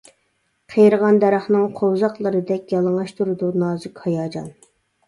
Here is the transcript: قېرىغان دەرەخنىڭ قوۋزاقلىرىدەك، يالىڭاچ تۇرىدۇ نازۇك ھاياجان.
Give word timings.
قېرىغان 0.75 1.19
دەرەخنىڭ 1.25 1.67
قوۋزاقلىرىدەك، 1.81 2.75
يالىڭاچ 2.77 3.17
تۇرىدۇ 3.21 3.53
نازۇك 3.67 4.05
ھاياجان. 4.09 4.55